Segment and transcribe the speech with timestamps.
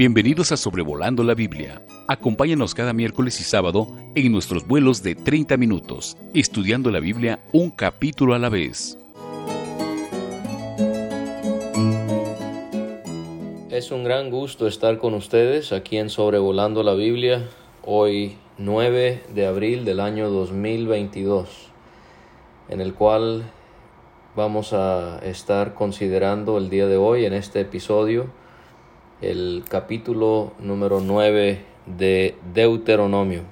[0.00, 1.82] Bienvenidos a Sobrevolando la Biblia.
[2.08, 7.70] Acompáñanos cada miércoles y sábado en nuestros vuelos de 30 minutos, estudiando la Biblia un
[7.70, 8.96] capítulo a la vez.
[13.68, 17.50] Es un gran gusto estar con ustedes aquí en Sobrevolando la Biblia,
[17.84, 21.68] hoy 9 de abril del año 2022,
[22.70, 23.42] en el cual
[24.34, 28.39] vamos a estar considerando el día de hoy en este episodio
[29.22, 31.58] el capítulo número 9
[31.98, 33.42] de Deuteronomio.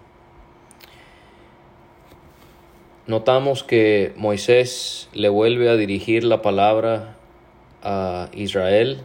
[3.06, 7.16] Notamos que Moisés le vuelve a dirigir la palabra
[7.82, 9.02] a Israel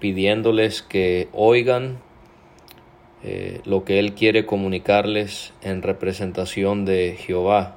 [0.00, 1.98] pidiéndoles que oigan
[3.22, 7.76] eh, lo que él quiere comunicarles en representación de Jehová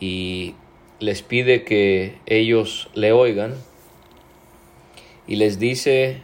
[0.00, 0.54] y
[0.98, 3.54] les pide que ellos le oigan
[5.26, 6.20] y les dice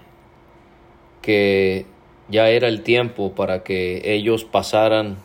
[1.23, 1.87] que
[2.29, 5.19] ya era el tiempo para que ellos pasaran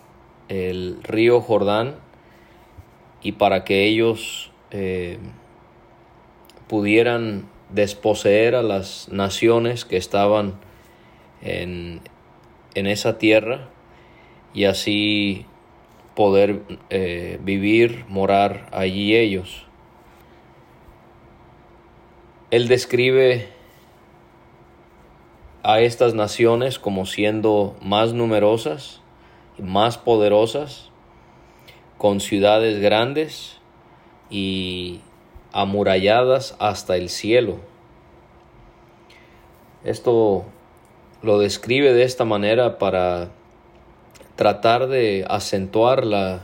[0.49, 1.95] el río Jordán
[3.21, 5.17] y para que ellos eh,
[6.67, 10.55] pudieran desposeer a las naciones que estaban
[11.41, 12.01] en,
[12.73, 13.69] esa tierra
[14.53, 15.45] y así
[16.13, 19.66] poder eh, vivir, morar allí ellos.
[22.51, 23.55] Él describe
[25.67, 29.02] a estas naciones como siendo más numerosas
[29.58, 30.91] y más poderosas,
[31.97, 33.57] con ciudades grandes
[34.30, 34.99] y
[35.53, 37.57] amuralladas hasta el cielo.
[39.83, 40.45] Esto
[41.23, 43.29] lo describe de esta manera para
[44.35, 46.41] tratar de acentuar la,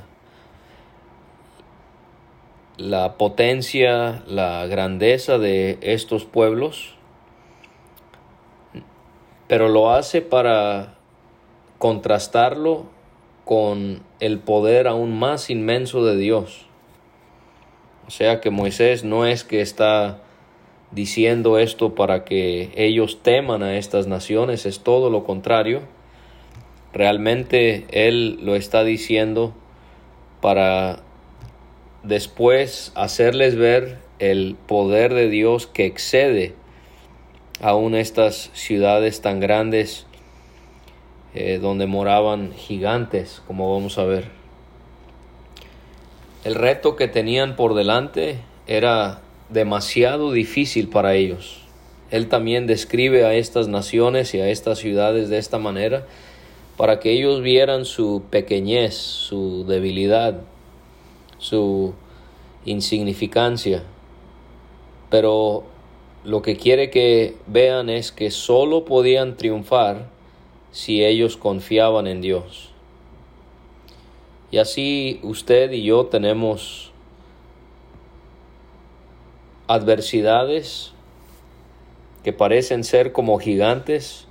[2.78, 6.96] la potencia, la grandeza de estos pueblos
[9.52, 10.94] pero lo hace para
[11.78, 12.86] contrastarlo
[13.44, 16.68] con el poder aún más inmenso de Dios.
[18.08, 20.22] O sea que Moisés no es que está
[20.92, 25.82] diciendo esto para que ellos teman a estas naciones, es todo lo contrario.
[26.94, 29.54] Realmente Él lo está diciendo
[30.40, 31.02] para
[32.04, 36.61] después hacerles ver el poder de Dios que excede
[37.62, 40.06] aún estas ciudades tan grandes
[41.34, 44.30] eh, donde moraban gigantes, como vamos a ver.
[46.44, 51.62] El reto que tenían por delante era demasiado difícil para ellos.
[52.10, 56.06] Él también describe a estas naciones y a estas ciudades de esta manera
[56.78, 60.42] para que ellos vieran su pequeñez, su debilidad,
[61.38, 61.94] su
[62.66, 63.84] insignificancia.
[65.10, 65.64] Pero
[66.24, 70.08] lo que quiere que vean es que solo podían triunfar
[70.72, 72.72] si ellos confiaban en Dios.
[74.52, 76.92] Y así usted y yo tenemos
[79.68, 80.92] adversidades
[82.24, 84.28] que parecen ser como gigantes,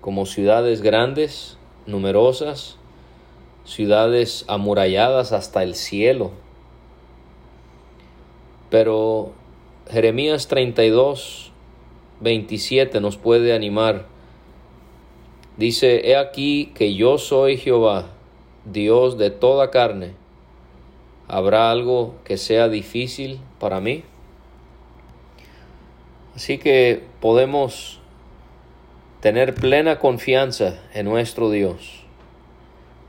[0.00, 2.76] como ciudades grandes, numerosas,
[3.64, 6.30] ciudades amuralladas hasta el cielo.
[8.68, 9.32] Pero
[9.90, 11.50] Jeremías 32,
[12.20, 14.06] 27 nos puede animar.
[15.56, 18.06] Dice, He aquí que yo soy Jehová,
[18.64, 20.12] Dios de toda carne.
[21.26, 24.04] ¿Habrá algo que sea difícil para mí?
[26.36, 27.98] Así que podemos
[29.20, 32.04] tener plena confianza en nuestro Dios.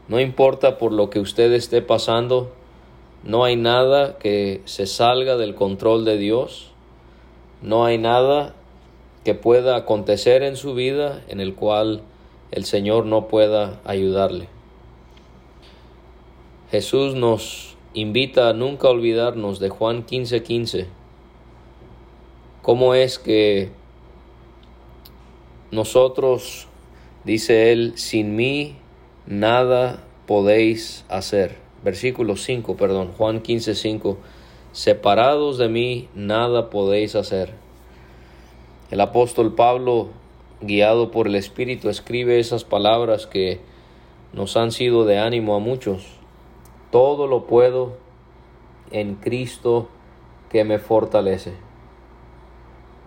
[0.08, 2.52] No importa por lo que usted esté pasando,
[3.24, 6.71] no hay nada que se salga del control de Dios.
[7.62, 8.56] No hay nada
[9.24, 12.02] que pueda acontecer en su vida en el cual
[12.52, 14.48] el Señor no pueda ayudarle.
[16.72, 20.44] Jesús nos invita a nunca olvidarnos de Juan 15:15.
[20.44, 20.88] 15.
[22.62, 23.70] ¿Cómo es que
[25.72, 26.68] nosotros,
[27.24, 28.76] dice él, sin mí
[29.26, 31.58] nada podéis hacer?
[31.84, 34.18] Versículo 5, perdón, Juan 15:5.
[34.73, 37.53] Separados de mí nada podéis hacer.
[38.90, 40.08] El apóstol Pablo,
[40.62, 43.59] guiado por el Espíritu, escribe esas palabras que
[44.32, 46.06] nos han sido de ánimo a muchos.
[46.90, 47.97] Todo lo puedo
[48.91, 49.90] en Cristo
[50.50, 51.52] que me fortalece.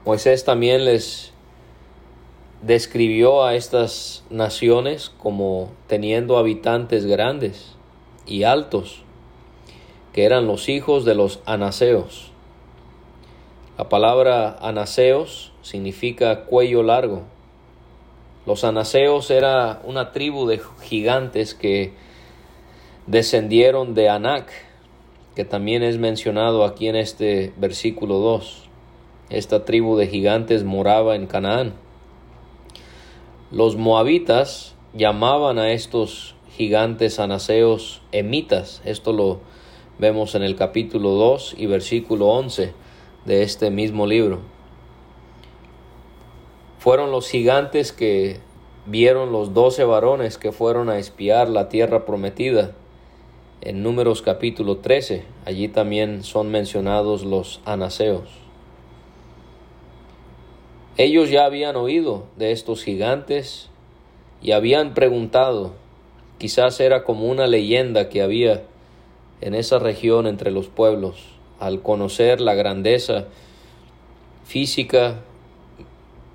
[0.05, 1.32] Moisés también les
[2.61, 7.75] describió a estas naciones como teniendo habitantes grandes
[8.26, 9.03] y altos
[10.14, 12.31] que eran los hijos de los anaseos.
[13.76, 17.22] La palabra anaseos significa cuello largo.
[18.46, 21.93] Los anaseos era una tribu de gigantes que
[23.08, 24.52] descendieron de Anac,
[25.34, 28.69] que también es mencionado aquí en este versículo 2.
[29.31, 31.75] Esta tribu de gigantes moraba en Canaán.
[33.50, 38.81] Los moabitas llamaban a estos gigantes anaseos emitas.
[38.84, 39.53] Esto lo
[39.99, 42.73] vemos en el capítulo 2 y versículo 11
[43.25, 44.41] de este mismo libro.
[46.79, 48.41] Fueron los gigantes que
[48.87, 52.73] vieron los doce varones que fueron a espiar la tierra prometida.
[53.61, 58.29] En Números capítulo 13, allí también son mencionados los anaseos.
[60.99, 63.70] Ellos ya habían oído de estos gigantes
[64.43, 65.73] y habían preguntado,
[66.38, 68.64] quizás era como una leyenda que había
[69.40, 71.16] en esa región entre los pueblos,
[71.58, 73.26] al conocer la grandeza
[74.44, 75.20] física,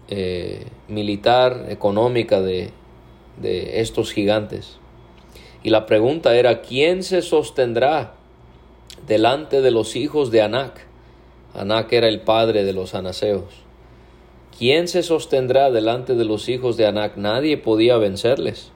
[0.10, 2.72] eh, militar, económica de,
[3.42, 4.78] de estos gigantes.
[5.64, 8.14] Y la pregunta era, ¿quién se sostendrá
[9.08, 10.86] delante de los hijos de Anac?
[11.54, 13.64] Anac era el padre de los anaseos.
[14.58, 17.18] ¿Quién se sostendrá delante de los hijos de Anac?
[17.18, 18.72] Nadie podía vencerles.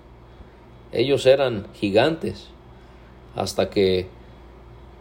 [0.91, 2.52] Ellos eran gigantes
[3.35, 4.07] hasta que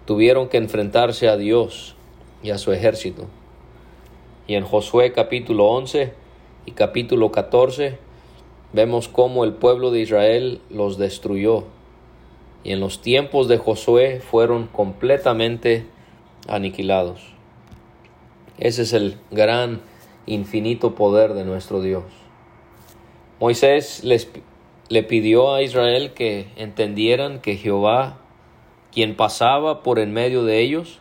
[0.06, 1.94] tuvieron que enfrentarse a Dios
[2.42, 3.26] y a su ejército.
[4.46, 6.12] Y en Josué capítulo 11
[6.66, 7.98] y capítulo 14
[8.72, 11.64] vemos cómo el pueblo de Israel los destruyó.
[12.64, 15.86] Y en los tiempos de Josué fueron completamente
[16.48, 17.20] aniquilados.
[18.58, 19.80] Ese es el gran,
[20.26, 22.04] infinito poder de nuestro Dios.
[23.40, 24.28] Moisés les,
[24.88, 28.18] le pidió a Israel que entendieran que Jehová
[28.92, 31.00] quien pasaba por en medio de ellos,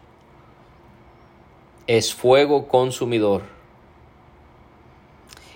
[1.87, 3.43] es fuego consumidor.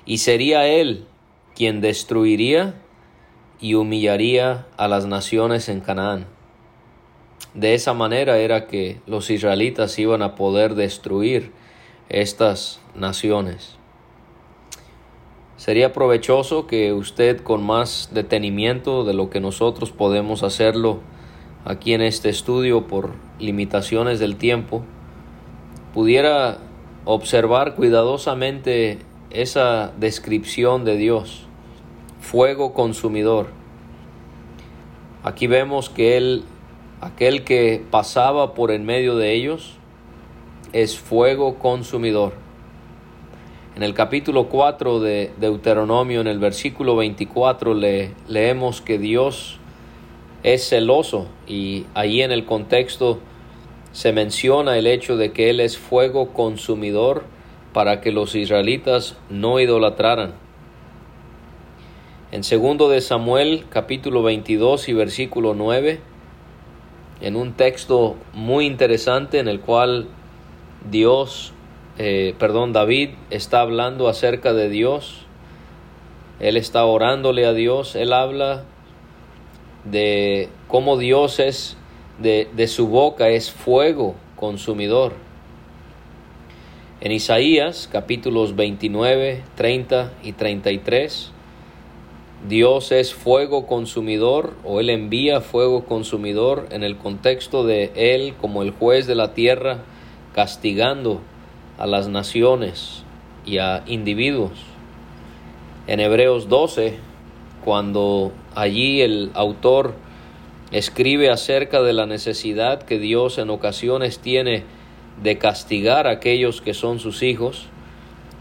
[0.05, 1.07] Y sería él
[1.55, 2.75] quien destruiría
[3.59, 6.27] y humillaría a las naciones en Canaán.
[7.53, 11.53] De esa manera era que los israelitas iban a poder destruir
[12.09, 13.77] estas naciones.
[15.55, 20.99] Sería provechoso que usted con más detenimiento de lo que nosotros podemos hacerlo
[21.65, 24.83] aquí en este estudio por limitaciones del tiempo,
[25.93, 26.59] pudiera
[27.05, 28.99] observar cuidadosamente
[29.31, 31.47] esa descripción de Dios,
[32.21, 33.47] fuego consumidor.
[35.23, 36.43] Aquí vemos que él,
[37.01, 39.73] aquel que pasaba por en medio de ellos,
[40.71, 42.33] es fuego consumidor.
[43.75, 49.59] En el capítulo 4 de Deuteronomio, en el versículo 24, le, leemos que Dios
[50.45, 53.17] es celoso y ahí en el contexto
[53.93, 57.23] se menciona el hecho de que Él es fuego consumidor
[57.73, 60.35] para que los israelitas no idolatraran.
[62.31, 65.99] En segundo de Samuel capítulo 22 y versículo 9,
[67.21, 70.09] en un texto muy interesante en el cual
[70.91, 71.53] Dios,
[71.97, 75.25] eh, perdón, David está hablando acerca de Dios,
[76.39, 78.65] él está orándole a Dios, él habla
[79.85, 81.77] de cómo Dios es,
[82.19, 85.13] de, de su boca es fuego consumidor.
[87.01, 91.31] En Isaías capítulos 29, 30 y 33,
[92.47, 98.61] Dios es fuego consumidor o Él envía fuego consumidor en el contexto de Él como
[98.61, 99.79] el juez de la tierra
[100.33, 101.21] castigando
[101.77, 103.03] a las naciones
[103.45, 104.51] y a individuos.
[105.87, 106.97] En Hebreos 12,
[107.65, 109.95] cuando allí el autor
[110.71, 114.63] escribe acerca de la necesidad que Dios en ocasiones tiene
[115.23, 117.65] de castigar a aquellos que son sus hijos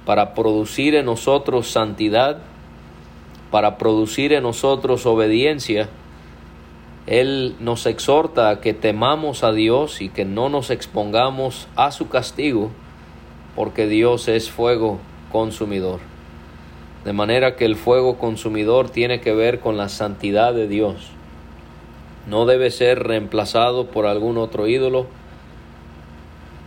[0.05, 2.43] para producir en nosotros santidad,
[3.51, 5.89] para producir en nosotros obediencia.
[7.07, 12.11] Él nos exhorta a que temamos a Dios y que no nos expongamos a su
[12.11, 12.71] castigo,
[13.57, 14.99] porque Dios es fuego
[15.33, 16.14] consumidor.
[17.05, 21.11] De manera que el fuego consumidor tiene que ver con la santidad de Dios.
[22.27, 25.07] No debe ser reemplazado por algún otro ídolo.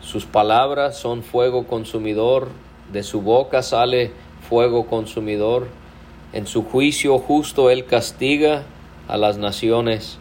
[0.01, 2.49] Sus palabras son fuego consumidor,
[2.93, 4.11] de su boca sale
[4.47, 5.67] fuego consumidor.
[6.33, 8.63] En su juicio justo Él castiga
[9.07, 10.19] a las naciones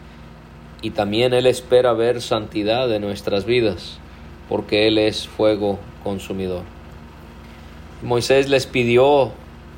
[0.81, 3.99] y también Él espera ver santidad en nuestras vidas,
[4.49, 6.63] porque Él es fuego consumidor.
[8.01, 9.31] Moisés les pidió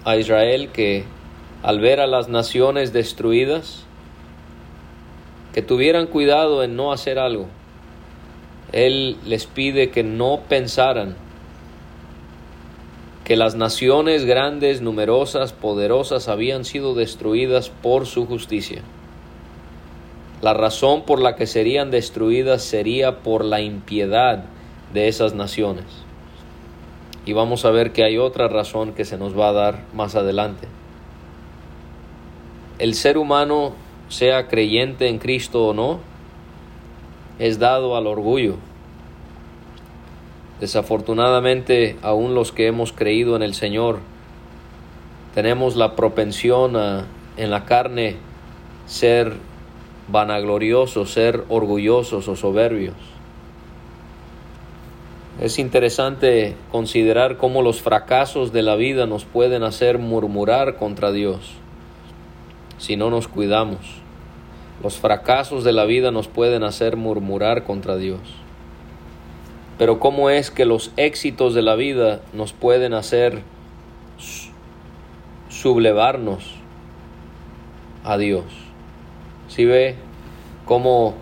[0.10, 1.06] a Israel que
[1.62, 3.84] al ver a las naciones destruidas,
[5.54, 7.48] que tuvieran cuidado en no hacer algo.
[8.72, 11.16] Él les pide que no pensaran
[13.24, 18.82] que las naciones grandes, numerosas, poderosas habían sido destruidas por su justicia.
[20.42, 24.46] La razón por la que serían destruidas sería por la impiedad
[24.94, 25.86] de esas naciones.
[27.30, 30.16] Y vamos a ver que hay otra razón que se nos va a dar más
[30.16, 30.68] adelante.
[32.80, 33.74] El ser humano,
[34.08, 36.00] sea creyente en Cristo o no,
[37.38, 38.56] es dado al orgullo.
[40.60, 44.00] Desafortunadamente, aún los que hemos creído en el Señor,
[45.36, 47.06] tenemos la propensión a,
[47.38, 48.16] en la carne
[48.88, 49.34] ser
[50.08, 53.19] vanagloriosos, ser orgullosos o soberbios.
[55.42, 61.54] Es interesante considerar cómo los fracasos de la vida nos pueden hacer murmurar contra Dios
[62.78, 63.80] si no nos cuidamos.
[64.84, 68.20] Los fracasos de la vida nos pueden hacer murmurar contra Dios.
[69.78, 73.42] Pero cómo es que los éxitos de la vida nos pueden hacer
[75.48, 76.56] sublevarnos
[78.04, 78.44] a Dios.
[79.48, 79.96] Si ve
[80.66, 81.16] cómo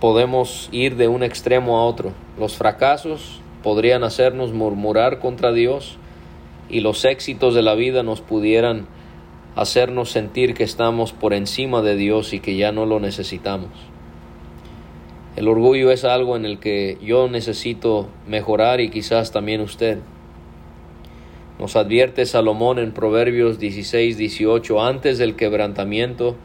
[0.00, 2.12] podemos ir de un extremo a otro.
[2.38, 5.98] Los fracasos podrían hacernos murmurar contra Dios
[6.70, 8.86] y los éxitos de la vida nos pudieran
[9.56, 13.70] hacernos sentir que estamos por encima de Dios y que ya no lo necesitamos.
[15.36, 19.98] El orgullo es algo en el que yo necesito mejorar y quizás también usted.
[21.58, 26.36] Nos advierte Salomón en Proverbios 16, 18, antes del quebrantamiento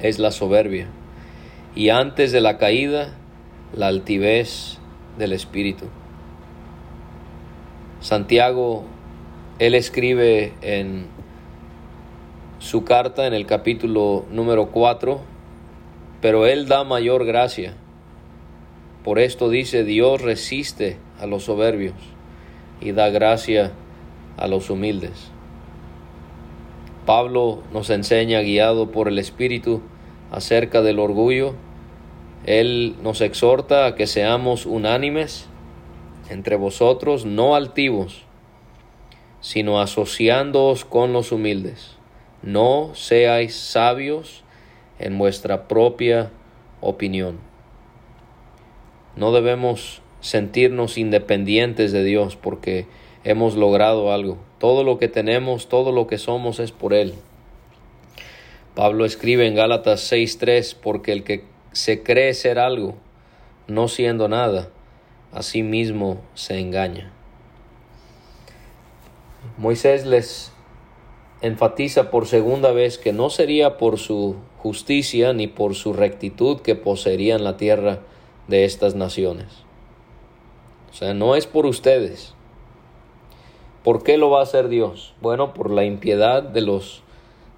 [0.00, 0.88] es la soberbia
[1.74, 3.14] y antes de la caída
[3.74, 4.78] la altivez
[5.18, 5.86] del espíritu.
[8.00, 8.84] Santiago,
[9.58, 11.06] él escribe en
[12.58, 15.20] su carta en el capítulo número 4,
[16.20, 17.74] pero él da mayor gracia.
[19.04, 21.94] Por esto dice, Dios resiste a los soberbios
[22.80, 23.72] y da gracia
[24.36, 25.30] a los humildes.
[27.06, 29.82] Pablo nos enseña, guiado por el Espíritu,
[30.32, 31.54] acerca del orgullo.
[32.44, 35.46] Él nos exhorta a que seamos unánimes
[36.28, 38.24] entre vosotros, no altivos,
[39.40, 41.96] sino asociándoos con los humildes.
[42.42, 44.42] No seáis sabios
[44.98, 46.30] en vuestra propia
[46.80, 47.38] opinión.
[49.14, 52.86] No debemos sentirnos independientes de Dios porque
[53.22, 54.38] hemos logrado algo.
[54.58, 57.14] Todo lo que tenemos, todo lo que somos es por Él.
[58.74, 62.94] Pablo escribe en Gálatas 6:3, porque el que se cree ser algo,
[63.66, 64.68] no siendo nada,
[65.32, 67.12] a sí mismo se engaña.
[69.58, 70.52] Moisés les
[71.42, 76.74] enfatiza por segunda vez que no sería por su justicia ni por su rectitud que
[76.74, 78.00] poseerían la tierra
[78.48, 79.48] de estas naciones.
[80.90, 82.34] O sea, no es por ustedes.
[83.82, 85.14] ¿Por qué lo va a hacer Dios?
[85.20, 87.01] Bueno, por la impiedad de los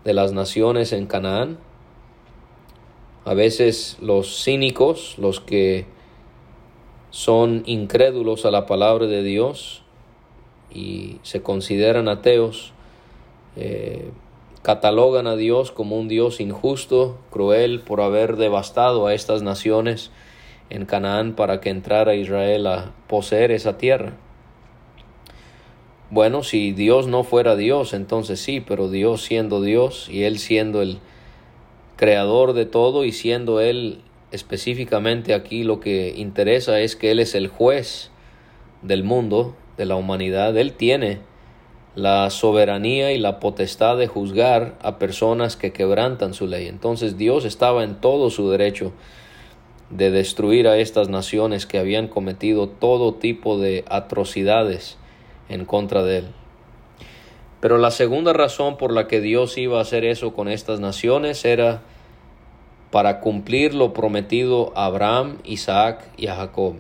[0.05, 1.59] de las naciones en Canaán.
[3.25, 5.87] A veces los cínicos, los que
[7.11, 9.83] son incrédulos a la palabra de Dios
[10.71, 12.73] y se consideran ateos,
[13.57, 14.11] eh,
[14.63, 20.11] catalogan a Dios como un Dios injusto, cruel, por haber devastado a estas naciones
[20.71, 24.15] en Canaán para que entrara Israel a poseer esa tierra.
[26.11, 30.83] Bueno, si Dios no fuera Dios, entonces sí, pero Dios siendo Dios y Él siendo
[30.83, 30.99] el
[31.97, 37.35] creador de todo y siendo Él específicamente aquí lo que interesa es que Él es
[37.35, 38.11] el juez
[38.83, 40.57] del mundo, de la humanidad.
[40.57, 41.21] Él tiene
[41.95, 46.67] la soberanía y la potestad de juzgar a personas que quebrantan su ley.
[46.67, 48.93] Entonces Dios estaba en todo su derecho
[49.91, 54.99] de destruir a estas naciones que habían cometido todo tipo de atrocidades
[55.49, 56.29] en contra de él.
[57.61, 61.45] Pero la segunda razón por la que Dios iba a hacer eso con estas naciones
[61.45, 61.83] era
[62.91, 66.75] para cumplir lo prometido a Abraham, Isaac y a Jacob.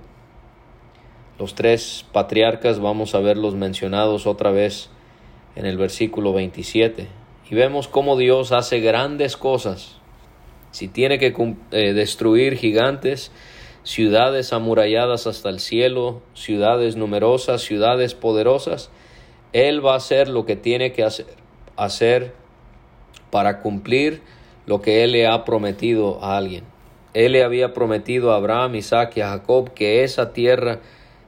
[1.38, 4.90] Los tres patriarcas vamos a verlos mencionados otra vez
[5.56, 7.08] en el versículo 27.
[7.50, 9.96] Y vemos cómo Dios hace grandes cosas.
[10.70, 11.34] Si tiene que
[11.70, 13.32] eh, destruir gigantes,
[13.84, 18.90] ciudades amuralladas hasta el cielo, ciudades numerosas, ciudades poderosas,
[19.52, 21.04] Él va a hacer lo que tiene que
[21.76, 22.32] hacer,
[23.30, 24.22] para cumplir
[24.66, 26.64] lo que Él le ha prometido a alguien.
[27.12, 30.80] Él le había prometido a Abraham, Isaac y a Jacob que esa tierra,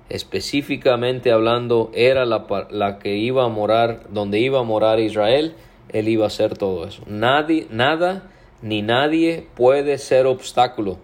[0.08, 5.54] específicamente hablando, era la, la que iba a morar, donde iba a morar Israel.
[5.90, 7.02] Él iba a hacer todo eso.
[7.06, 8.30] Nadie, nada
[8.62, 10.98] ni nadie puede ser obstáculo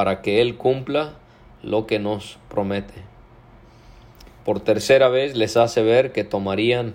[0.00, 1.12] para que Él cumpla
[1.62, 3.02] lo que nos promete.
[4.46, 6.94] por tercera vez les hace ver que tomarían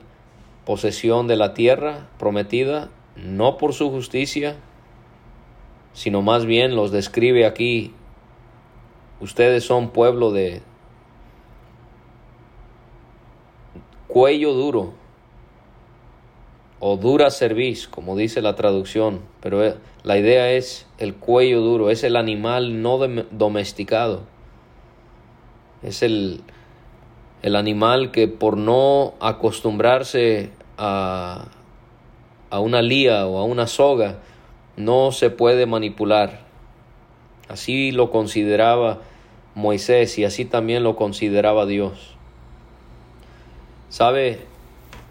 [0.65, 4.55] posesión de la tierra prometida, no por su justicia,
[5.93, 7.93] sino más bien los describe aquí,
[9.19, 10.63] ustedes son pueblo de
[14.07, 14.95] cuello duro
[16.87, 19.73] o dura cerviz, como dice la traducción, pero eh,
[20.03, 22.99] la idea es el cuello duro, es el animal no
[23.31, 24.21] domesticado,
[25.81, 26.41] es el,
[27.41, 31.47] el animal que por no acostumbrarse a,
[32.51, 34.19] a una lía o a una soga,
[34.77, 36.41] no se puede manipular.
[37.49, 38.99] Así lo consideraba
[39.55, 42.15] Moisés y así también lo consideraba Dios.
[43.89, 44.45] Sabe,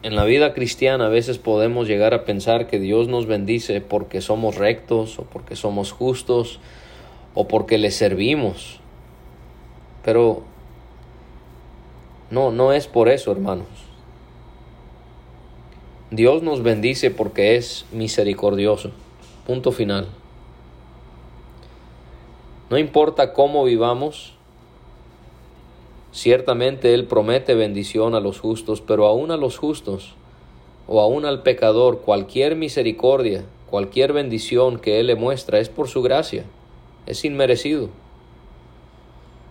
[0.04, 4.20] en la vida cristiana a veces podemos llegar a pensar que Dios nos bendice porque
[4.20, 6.60] somos rectos o porque somos justos
[7.32, 8.80] o porque le servimos.
[10.04, 10.42] Pero
[12.30, 13.66] no, no es por eso, hermanos.
[16.10, 18.90] Dios nos bendice porque es misericordioso.
[19.46, 20.08] Punto final.
[22.68, 24.36] No importa cómo vivamos,
[26.14, 30.14] ciertamente Él promete bendición a los justos, pero aún a los justos
[30.86, 36.02] o aún al pecador, cualquier misericordia, cualquier bendición que Él le muestra es por su
[36.02, 36.44] gracia,
[37.06, 37.90] es inmerecido.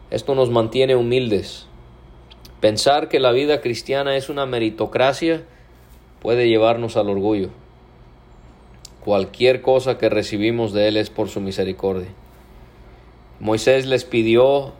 [0.09, 1.67] Esto nos mantiene humildes.
[2.61, 5.43] Pensar que la vida cristiana es una meritocracia
[6.21, 7.49] puede llevarnos al orgullo.
[9.03, 12.07] Cualquier cosa que recibimos de Él es por su misericordia.
[13.41, 14.71] Moisés les pidió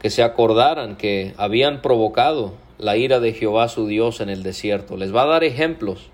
[0.00, 4.96] que se acordaran que habían provocado la ira de Jehová su Dios en el desierto.
[4.96, 6.10] Les va a dar ejemplos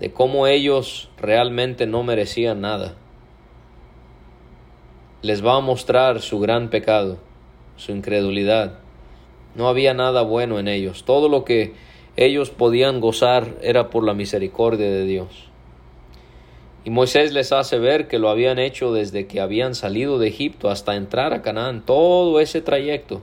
[0.00, 2.96] de cómo ellos realmente no merecían nada.
[5.22, 7.18] Les va a mostrar su gran pecado,
[7.76, 8.78] su incredulidad.
[9.54, 11.04] No había nada bueno en ellos.
[11.04, 11.74] Todo lo que
[12.16, 15.49] ellos podían gozar era por la misericordia de Dios.
[16.84, 20.70] Y Moisés les hace ver que lo habían hecho desde que habían salido de Egipto
[20.70, 21.84] hasta entrar a Canaán.
[21.84, 23.20] Todo ese trayecto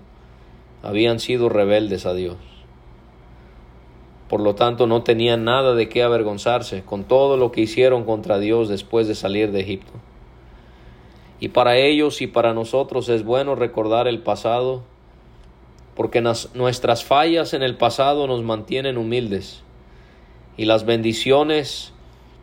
[0.83, 2.37] habían sido rebeldes a Dios.
[4.29, 8.39] Por lo tanto, no tenían nada de qué avergonzarse con todo lo que hicieron contra
[8.39, 9.93] Dios después de salir de Egipto.
[11.39, 14.83] Y para ellos y para nosotros es bueno recordar el pasado,
[15.95, 19.63] porque nuestras fallas en el pasado nos mantienen humildes
[20.57, 21.93] y las bendiciones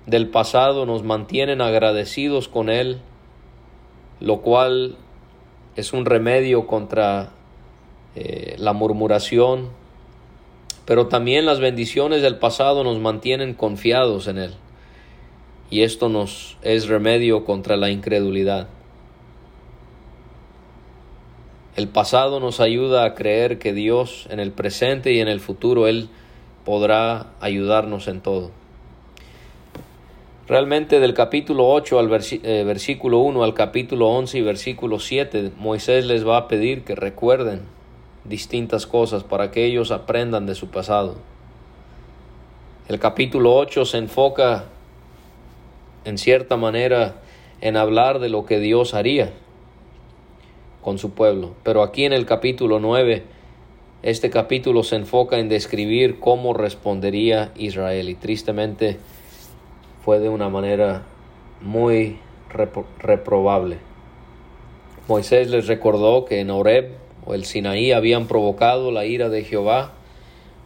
[0.07, 3.01] del pasado nos mantienen agradecidos con Él,
[4.21, 4.97] lo cual
[5.77, 7.31] es un remedio contra
[8.15, 9.71] eh, la murmuración,
[10.85, 14.55] pero también las bendiciones del pasado nos mantienen confiados en Él,
[15.71, 18.69] y esto nos es remedio contra la incredulidad.
[21.77, 25.89] El pasado nos ayuda a creer que Dios en el presente y en el futuro
[25.89, 26.09] Él
[26.65, 28.53] podrá ayudarnos en todo.
[30.47, 36.05] Realmente del capítulo 8 al eh, versículo 1 al capítulo 11 y versículo 7, Moisés
[36.05, 37.63] les va a pedir que recuerden
[38.25, 41.17] distintas cosas para que ellos aprendan de su pasado.
[42.89, 44.67] El capítulo 8 se enfoca
[46.05, 47.15] en cierta manera
[47.63, 49.33] en hablar de lo que Dios haría
[50.83, 53.23] con su pueblo, pero aquí en el capítulo 9
[54.03, 58.99] este capítulo se enfoca en describir cómo respondería Israel y tristemente
[60.05, 61.03] fue de una manera
[61.63, 62.19] muy
[62.99, 63.79] reprobable.
[65.09, 66.93] Moisés les recordó que en Horeb
[67.25, 69.93] o el Sinaí habían provocado la ira de Jehová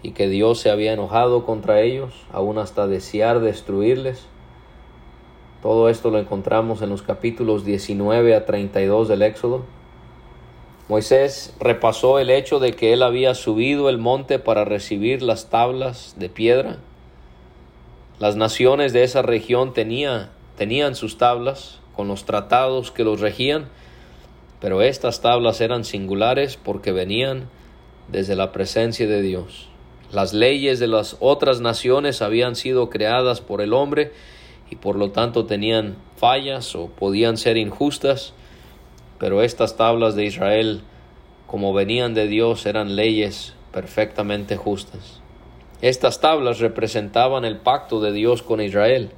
[0.02, 4.26] y que Dios se había enojado contra ellos, aún hasta desear destruirles.
[5.62, 9.64] Todo esto lo encontramos en los capítulos 19 a 32 del Éxodo.
[10.88, 16.16] Moisés repasó el hecho de que él había subido el monte para recibir las tablas
[16.18, 16.78] de piedra
[18.18, 23.68] las naciones de esa región tenía, tenían sus tablas con los tratados que los regían,
[24.60, 27.48] pero estas tablas eran singulares porque venían
[28.08, 29.68] desde la presencia de Dios.
[30.10, 34.12] Las leyes de las otras naciones habían sido creadas por el hombre
[34.68, 38.32] y por lo tanto tenían fallas o podían ser injustas,
[39.20, 40.80] pero estas tablas de Israel,
[41.46, 45.20] como venían de Dios, eran leyes perfectamente justas.
[45.80, 49.10] Estas tablas representaban el pacto de Dios con Israel.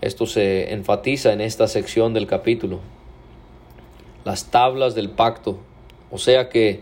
[0.00, 2.80] Esto se enfatiza en esta sección del capítulo.
[4.24, 5.58] Las tablas del pacto.
[6.10, 6.80] O sea que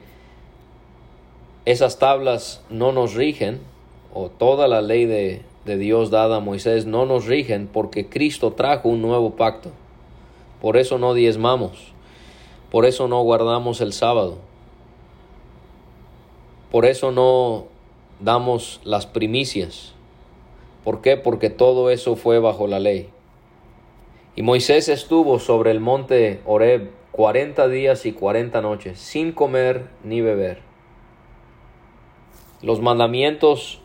[1.65, 3.61] esas tablas no nos rigen,
[4.15, 8.53] o toda la ley de, de Dios dada a Moisés no nos rigen porque Cristo
[8.53, 9.71] trajo un nuevo pacto.
[10.61, 11.93] Por eso no diezmamos.
[12.71, 14.39] Por eso no guardamos el sábado
[16.71, 17.67] Por eso no
[18.21, 19.95] damos las primicias.
[20.85, 21.17] ¿Por qué?
[21.17, 23.11] Porque todo eso fue bajo la ley.
[24.37, 30.21] Y Moisés estuvo sobre el monte Horeb cuarenta días y cuarenta noches, sin comer ni
[30.21, 30.63] beber.
[32.63, 33.81] Los mandamientos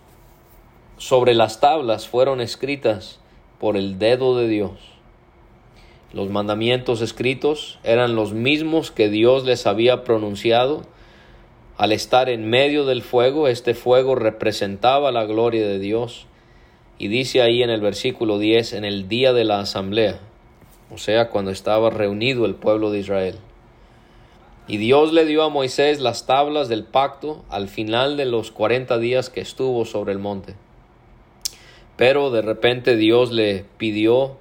[0.98, 3.19] sobre las tablas fueron escritas
[3.60, 4.71] por el dedo de Dios.
[6.13, 10.84] Los mandamientos escritos eran los mismos que Dios les había pronunciado.
[11.78, 16.26] Al estar en medio del fuego, este fuego representaba la gloria de Dios.
[16.98, 20.20] Y dice ahí en el versículo 10, en el día de la asamblea,
[20.90, 23.36] o sea, cuando estaba reunido el pueblo de Israel.
[24.68, 28.98] Y Dios le dio a Moisés las tablas del pacto al final de los cuarenta
[28.98, 30.56] días que estuvo sobre el monte.
[31.98, 34.38] Pero de repente Dios le pidió,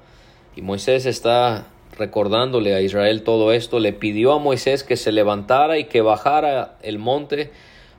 [0.55, 5.79] y Moisés está recordándole a Israel todo esto, le pidió a Moisés que se levantara
[5.79, 7.51] y que bajara el monte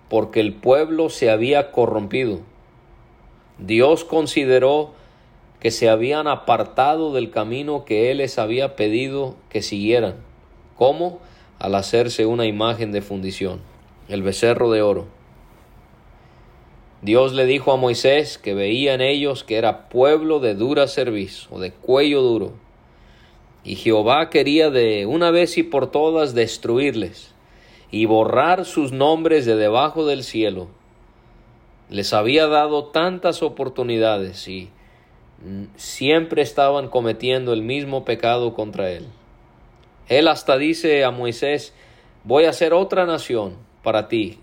[0.10, 2.40] porque el pueblo se había corrompido.
[3.58, 4.94] Dios consideró
[5.60, 10.16] que se habían apartado del camino que Él les había pedido que siguieran.
[10.76, 11.20] ¿Cómo?
[11.58, 13.62] Al hacerse una imagen de fundición,
[14.10, 15.08] el becerro de oro.
[17.02, 21.48] Dios le dijo a Moisés que veía en ellos que era pueblo de dura cerviz
[21.52, 22.65] o de cuello duro.
[23.66, 27.34] Y Jehová quería de una vez y por todas destruirles
[27.90, 30.68] y borrar sus nombres de debajo del cielo.
[31.90, 34.70] Les había dado tantas oportunidades y
[35.76, 39.08] siempre estaban cometiendo el mismo pecado contra él.
[40.10, 41.74] Él hasta dice a Moisés,
[42.24, 44.40] voy a hacer otra nación para ti,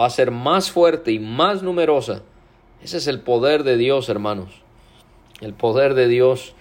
[0.00, 2.22] va a ser más fuerte y más numerosa.
[2.82, 4.50] Ese es el poder de Dios, hermanos.
[5.40, 6.54] El poder de Dios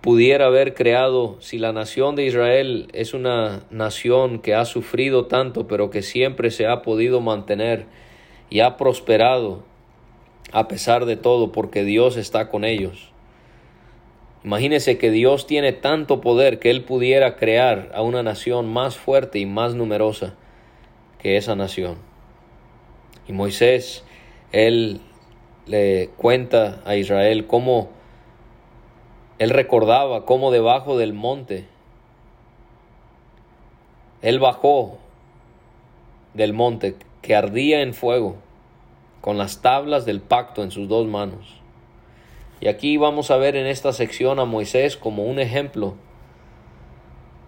[0.00, 5.66] pudiera haber creado, si la nación de Israel es una nación que ha sufrido tanto,
[5.66, 7.86] pero que siempre se ha podido mantener
[8.48, 9.62] y ha prosperado
[10.52, 13.10] a pesar de todo, porque Dios está con ellos.
[14.42, 19.38] Imagínese que Dios tiene tanto poder que Él pudiera crear a una nación más fuerte
[19.38, 20.34] y más numerosa
[21.18, 21.98] que esa nación.
[23.28, 24.02] Y Moisés,
[24.50, 25.00] Él
[25.66, 27.90] le cuenta a Israel cómo
[29.40, 31.66] Él recordaba cómo debajo del monte
[34.20, 34.98] Él bajó
[36.34, 38.36] del monte que ardía en fuego
[39.22, 41.58] con las tablas del pacto en sus dos manos.
[42.60, 45.94] Y aquí vamos a ver en esta sección a Moisés como un ejemplo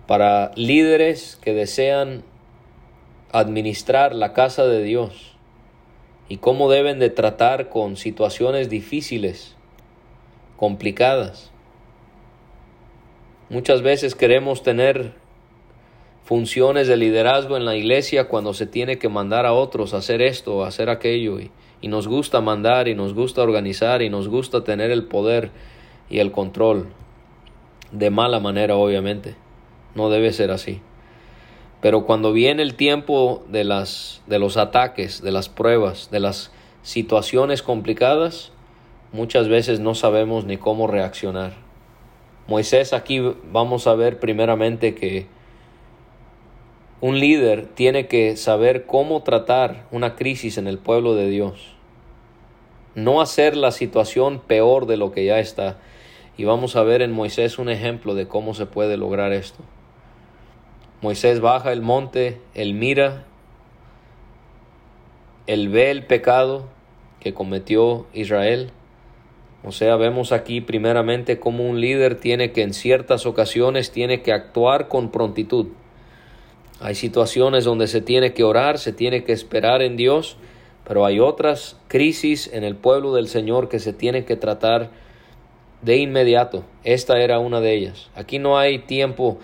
[0.07, 2.25] para líderes que desean
[3.33, 5.37] administrar la casa de Dios
[6.27, 9.57] y cómo deben de tratar con situaciones difíciles,
[10.57, 11.52] complicadas.
[13.53, 15.13] Muchas veces queremos tener
[16.25, 20.23] funciones de liderazgo en la iglesia cuando se tiene que mandar a otros a hacer
[20.23, 21.51] esto o hacer aquello y,
[21.83, 25.51] y nos gusta mandar y nos gusta organizar y nos gusta tener el poder
[26.09, 26.87] y el control.
[27.91, 29.35] De mala manera obviamente.
[29.95, 30.81] No debe ser así.
[31.83, 36.53] Pero cuando viene el tiempo de las de los ataques de las pruebas de las
[36.81, 38.51] situaciones complicadas
[39.13, 41.53] muchas veces no sabemos ni cómo reaccionar
[42.47, 43.21] Moisés aquí
[43.53, 45.27] vamos a ver primeramente que
[47.01, 51.75] un líder tiene que saber cómo tratar una crisis en el pueblo de Dios.
[52.95, 55.79] No hacer la situación peor de lo que ya está.
[56.37, 59.63] Y vamos a ver en Moisés un ejemplo de cómo se puede lograr esto.
[61.01, 63.25] Moisés baja el monte, él mira,
[65.49, 66.69] él ve el pecado
[67.19, 68.71] que cometió Israel.
[69.65, 74.33] O sea, vemos aquí primeramente cómo un líder tiene que en ciertas ocasiones tiene que
[74.33, 75.69] actuar con prontitud
[76.83, 80.37] hay situaciones donde se tiene que orar, se tiene que esperar en Dios,
[80.85, 84.91] pero hay otras crisis en el pueblo del Señor que se tienen que tratar
[85.81, 86.65] de inmediato.
[86.83, 88.11] Esta era una de ellas.
[88.17, 89.39] Aquí no hay tiempo,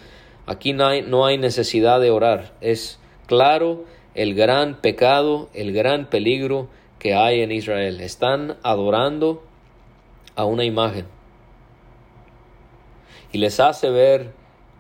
[0.47, 2.55] aquí no hay, no hay necesidad de orar.
[2.61, 3.85] Es claro
[4.17, 8.01] el gran pecado, el gran peligro que hay en Israel.
[8.01, 9.45] Están adorando
[10.39, 11.05] a una imagen.
[13.33, 14.33] Y les hace ver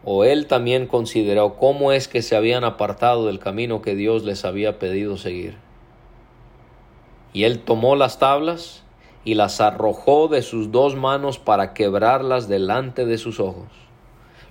[0.04, 4.44] o él también consideró cómo es que se habían apartado del camino que Dios les
[4.44, 5.56] había pedido seguir.
[7.32, 8.84] Y él tomó las tablas
[9.24, 13.66] y las arrojó de sus dos manos para quebrarlas delante de sus ojos.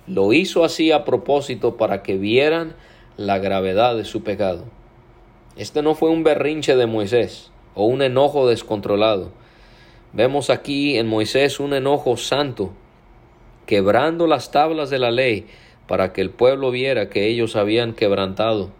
[0.06, 2.76] Lo hizo así a propósito para que vieran
[3.16, 4.64] la gravedad de su pecado.
[5.56, 9.32] Este no fue un berrinche de Moisés o un enojo descontrolado.
[10.12, 12.72] Vemos aquí en Moisés un enojo santo
[13.66, 15.46] quebrando las tablas de la ley
[15.86, 18.70] para que el pueblo viera que ellos habían quebrantado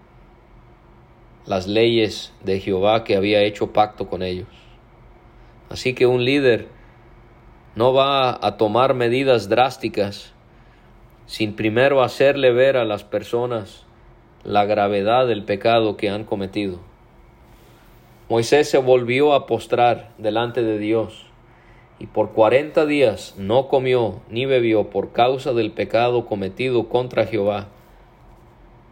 [1.46, 4.48] las leyes de Jehová que había hecho pacto con ellos.
[5.70, 6.68] Así que un líder
[7.74, 10.32] no va a tomar medidas drásticas
[11.26, 13.84] sin primero hacerle ver a las personas
[14.44, 16.80] la gravedad del pecado que han cometido.
[18.28, 21.24] Moisés se volvió a postrar delante de Dios
[21.98, 27.68] y por cuarenta días no comió ni bebió por causa del pecado cometido contra Jehová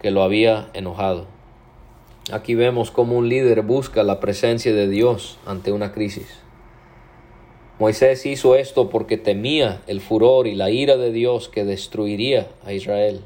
[0.01, 1.27] que lo había enojado.
[2.33, 6.41] Aquí vemos cómo un líder busca la presencia de Dios ante una crisis.
[7.79, 12.73] Moisés hizo esto porque temía el furor y la ira de Dios que destruiría a
[12.73, 13.21] Israel.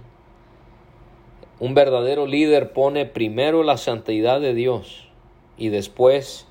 [1.60, 5.09] Un verdadero líder pone primero la santidad de Dios
[5.60, 6.46] y después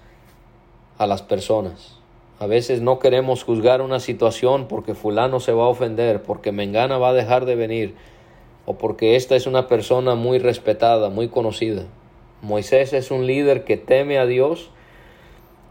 [0.98, 1.98] a las personas.
[2.40, 6.98] A veces no queremos juzgar una situación porque fulano se va a ofender, porque Mengana
[6.98, 7.96] va a dejar de venir,
[8.66, 11.84] o porque esta es una persona muy respetada, muy conocida.
[12.42, 14.70] Moisés es un líder que teme a Dios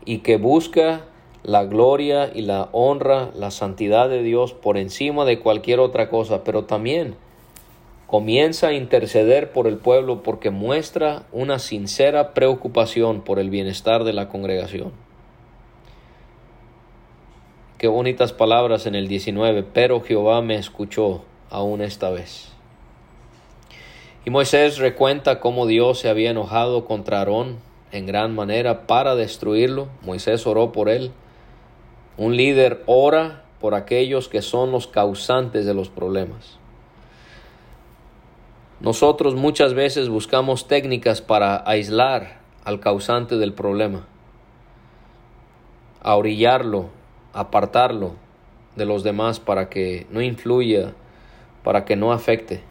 [0.05, 1.05] y que busca
[1.44, 6.44] la gloria y la honra, la santidad de Dios por encima de cualquier otra cosa,
[6.44, 7.14] pero también
[8.09, 14.14] comienza a interceder por el pueblo porque muestra una sincera preocupación por el bienestar de
[14.14, 14.92] la congregación.
[17.77, 22.51] Qué bonitas palabras en el 19, pero Jehová me escuchó aún esta vez.
[24.25, 27.59] Y Moisés recuenta cómo Dios se había enojado contra Aarón
[27.92, 29.88] en gran manera para destruirlo.
[30.01, 31.12] Moisés oró por él.
[32.16, 36.58] Un líder ora por aquellos que son los causantes de los problemas.
[38.81, 44.07] Nosotros muchas veces buscamos técnicas para aislar al causante del problema,
[46.01, 46.91] a orillarlo,
[47.33, 48.12] apartarlo
[48.77, 50.95] de los demás para que no influya,
[51.64, 52.62] para que no afecte.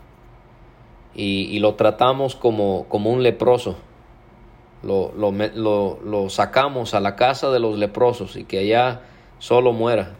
[1.13, 3.75] Y, lo tratamos como, como un leproso.
[4.83, 9.01] Lo, lo, lo sacamos a la casa de los leprosos y que allá
[9.39, 10.13] solo muera.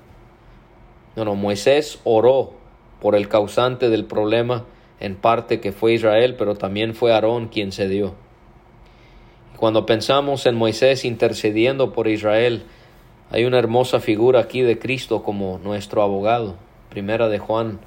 [1.16, 2.54] No, Moisés oró
[3.00, 4.66] por el causante del problema
[5.00, 8.16] en parte que fue Israel, pero también fue Aarón quien se dio.
[9.58, 12.64] Cuando pensamos en Moisés intercediendo por Israel,
[13.32, 16.56] hay una hermosa figura aquí de Cristo como nuestro abogado.
[16.90, 17.80] Primera de Juan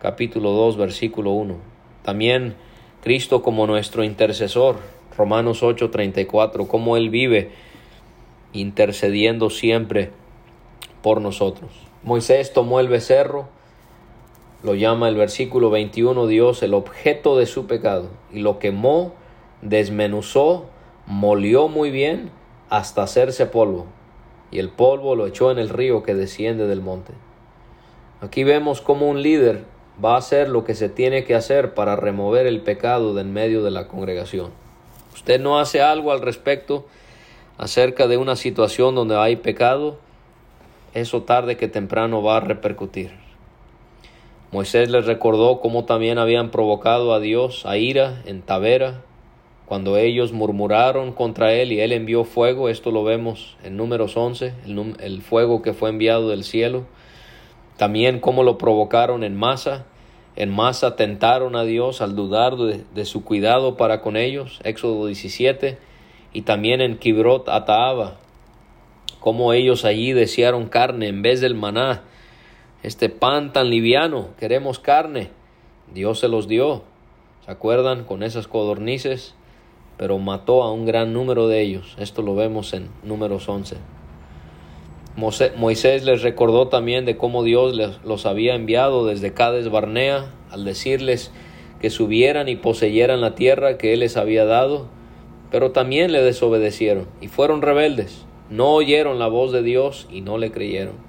[0.00, 1.56] capítulo 2 versículo 1.
[2.02, 2.54] También
[3.02, 4.76] Cristo como nuestro intercesor.
[5.16, 7.50] Romanos 8:34, como Él vive
[8.52, 10.10] intercediendo siempre
[11.02, 11.70] por nosotros.
[12.02, 13.48] Moisés tomó el becerro,
[14.62, 19.14] lo llama el versículo 21 Dios el objeto de su pecado y lo quemó,
[19.62, 20.66] desmenuzó,
[21.06, 22.30] molió muy bien
[22.68, 23.86] hasta hacerse polvo
[24.50, 27.12] y el polvo lo echó en el río que desciende del monte.
[28.20, 29.64] Aquí vemos cómo un líder
[30.04, 33.32] va a hacer lo que se tiene que hacer para remover el pecado de en
[33.32, 34.50] medio de la congregación.
[35.14, 36.86] Usted no hace algo al respecto
[37.58, 39.98] acerca de una situación donde hay pecado,
[40.94, 43.27] eso tarde que temprano va a repercutir.
[44.50, 49.02] Moisés les recordó cómo también habían provocado a Dios a ira en Tavera,
[49.66, 54.54] cuando ellos murmuraron contra él y él envió fuego, esto lo vemos en números 11,
[55.00, 56.86] el, fuego que fue enviado del cielo.
[57.76, 59.84] También cómo lo provocaron en masa,
[60.36, 65.04] en masa tentaron a Dios al dudar de, de su cuidado para con ellos, Éxodo
[65.04, 65.76] 17,
[66.32, 68.16] y también en Kibrot Ataaba,
[69.20, 72.04] cómo ellos allí desearon carne en vez del maná,
[72.82, 75.30] este pan tan liviano, queremos carne.
[75.92, 76.82] Dios se los dio,
[77.44, 78.04] ¿se acuerdan?
[78.04, 79.34] Con esas codornices,
[79.96, 81.96] pero mató a un gran número de ellos.
[81.98, 83.76] Esto lo vemos en números 11.
[85.56, 90.64] Moisés les recordó también de cómo Dios les, los había enviado desde Cades Barnea al
[90.64, 91.32] decirles
[91.80, 94.86] que subieran y poseyeran la tierra que Él les había dado,
[95.50, 100.38] pero también le desobedecieron y fueron rebeldes, no oyeron la voz de Dios y no
[100.38, 101.07] le creyeron.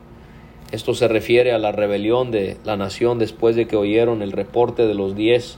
[0.71, 4.85] Esto se refiere a la rebelión de la nación después de que oyeron el reporte
[4.85, 5.57] de los diez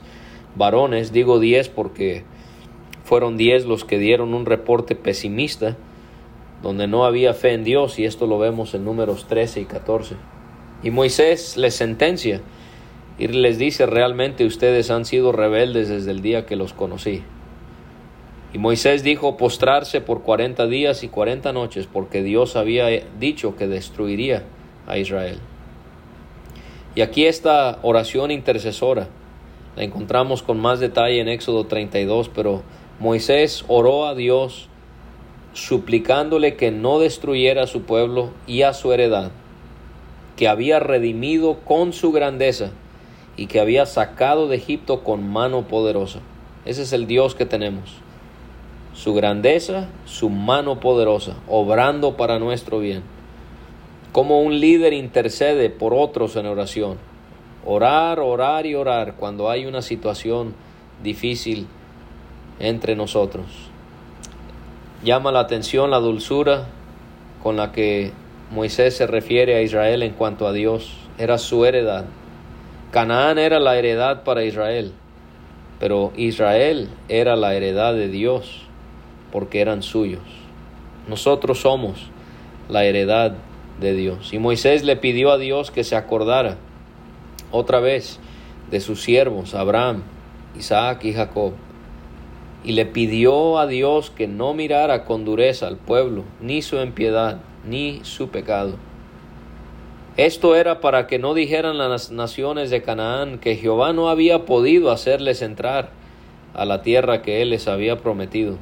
[0.56, 1.12] varones.
[1.12, 2.24] Digo diez porque
[3.04, 5.76] fueron diez los que dieron un reporte pesimista,
[6.64, 10.16] donde no había fe en Dios, y esto lo vemos en números 13 y 14.
[10.82, 12.40] Y Moisés les sentencia
[13.20, 17.22] y les dice, realmente ustedes han sido rebeldes desde el día que los conocí.
[18.54, 22.88] Y Moisés dijo postrarse por cuarenta días y cuarenta noches, porque Dios había
[23.20, 24.44] dicho que destruiría
[24.92, 25.40] a Israel.
[26.94, 29.08] Y aquí esta oración intercesora
[29.76, 32.62] la encontramos con más detalle en Éxodo 32, pero
[33.00, 34.68] Moisés oró a Dios
[35.54, 39.32] suplicándole que no destruyera a su pueblo y a su heredad,
[40.36, 42.72] que había redimido con su grandeza
[43.38, 46.20] y que había sacado de Egipto con mano poderosa.
[46.66, 48.02] Ese es el Dios que tenemos.
[48.94, 53.04] su grandeza, su mano poderosa, obrando para nuestro bien.
[54.12, 56.98] Como un líder intercede por otros en oración.
[57.66, 60.54] Orar, orar y orar cuando hay una situación
[61.02, 61.68] difícil
[62.60, 63.46] entre nosotros.
[65.04, 66.68] Llama la atención la dulzura
[67.42, 68.12] con la que
[68.52, 70.94] Moisés se refiere a Israel en cuanto a Dios.
[71.18, 72.06] Era su heredad.
[72.92, 74.92] Canaán era la heredad para Israel,
[75.80, 78.64] pero Israel era la heredad de Dios
[79.32, 80.22] porque eran suyos.
[81.08, 82.10] Nosotros somos
[82.68, 83.36] la heredad
[84.32, 86.58] Y Moisés le pidió a Dios que se acordara
[87.50, 88.20] otra vez
[88.70, 90.04] de sus siervos, Abraham,
[90.58, 91.54] Isaac y Jacob.
[92.64, 97.40] Y le pidió a Dios que no mirara con dureza al pueblo, ni su impiedad,
[97.68, 98.76] ni su pecado.
[100.16, 104.92] Esto era para que no dijeran las naciones de Canaán que Jehová no había podido
[104.92, 105.90] hacerles entrar
[106.54, 108.58] a la tierra que él les había prometido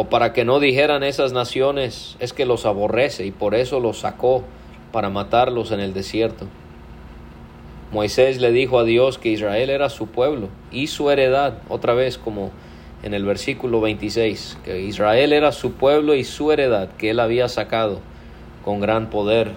[0.00, 3.98] o para que no dijeran esas naciones es que los aborrece y por eso los
[3.98, 4.44] sacó
[4.92, 6.46] para matarlos en el desierto.
[7.92, 12.16] Moisés le dijo a Dios que Israel era su pueblo y su heredad, otra vez
[12.16, 12.50] como
[13.02, 17.50] en el versículo 26, que Israel era su pueblo y su heredad que él había
[17.50, 18.00] sacado
[18.64, 19.52] con gran poder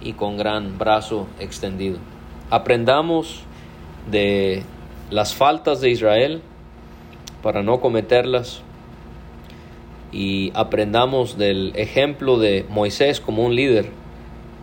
[0.00, 1.98] y con gran brazo extendido.
[2.50, 3.42] Aprendamos
[4.08, 4.62] de
[5.10, 6.40] las faltas de Israel
[7.42, 8.62] para no cometerlas
[10.12, 13.90] y aprendamos del ejemplo de Moisés como un líder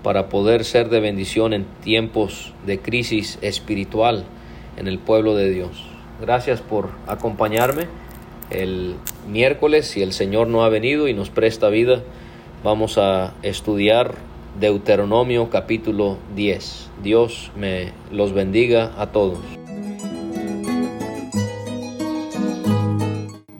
[0.03, 4.25] para poder ser de bendición en tiempos de crisis espiritual
[4.77, 5.83] en el pueblo de Dios.
[6.21, 7.87] Gracias por acompañarme
[8.49, 8.95] el
[9.27, 12.03] miércoles, si el Señor no ha venido y nos presta vida,
[12.63, 14.15] vamos a estudiar
[14.59, 16.91] Deuteronomio capítulo 10.
[17.03, 19.64] Dios me los bendiga a todos.